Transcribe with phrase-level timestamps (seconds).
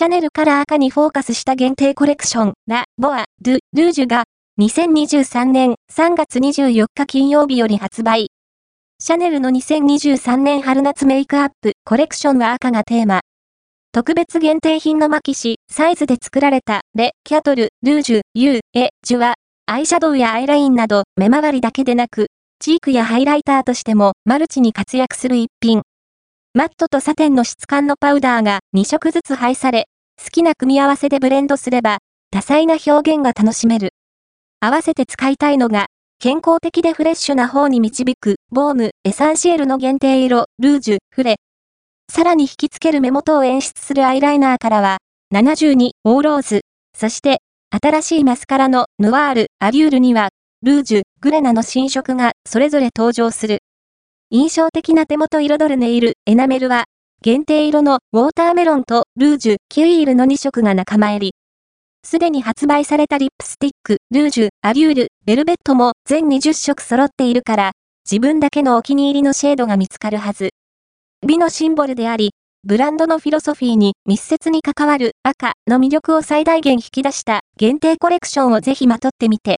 [0.00, 4.24] シャネルから赤にフォーカスした限定コレクション、ラ・ボア・ドゥ・ルージュが、
[4.58, 8.28] 2023年3月24日金曜日より発売。
[8.98, 13.20] シャネルの2023年春夏メイクアップコレクションは赤がテーマ。
[13.92, 19.34] 特別限定品のマキシ、サイズで作られた、レ、キャトル、ルージュ、ユー、エ、ジュは、
[19.66, 22.28] アイシャドウやアイラインなど、目周りだけでなく、
[22.58, 25.82] チークやハイライターとしても、マルチに活躍する一品。
[26.52, 29.84] マットとサテンの質感のパウダーが2色ずつ配され、
[30.22, 31.98] 好きな組み合わせでブレンドすれば、
[32.30, 33.94] 多彩な表現が楽しめる。
[34.60, 35.86] 合わせて使いたいのが、
[36.18, 41.36] 健康的でフレッシュな方に導く、ボーム、エサンシエルの限定色、ルージュ、フレ、
[42.12, 44.98] さらに引きつける目元を演出するアイライナーからは、
[45.32, 46.60] 72、オーローズ、
[46.94, 50.28] そして、新しいマスカラのヌワール、アリュールには、
[50.62, 53.60] ルージュ、グレナの新色がそれぞれ登場する。
[54.30, 56.84] 印象的な手元彩るネイル、エナメルは、
[57.22, 61.34] 限定色のウォーターメロンとルージュ、キュイールの2色が仲間入り。
[62.02, 67.72] すでに発売されたリップスティック、ルージュ、アリュール、ベルベットも全20色揃っているから、
[68.10, 70.48] 自分だけのお気に入りのシェードが見つかるはず。
[71.26, 72.30] 美のシンボルであり、
[72.64, 79.48] ブランドのフィロソフィーに密接に関わる赤の魅力を最大限引き出した限定コレクションをぜひまとってみて